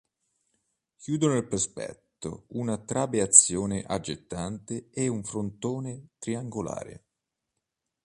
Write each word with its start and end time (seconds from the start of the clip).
Chiudono 0.97 1.35
il 1.35 1.45
prospetto 1.45 2.45
una 2.53 2.75
trabeazione 2.79 3.83
aggettante 3.85 4.89
e 4.89 5.07
un 5.07 5.23
frontone 5.23 6.07
triangolare. 6.17 7.03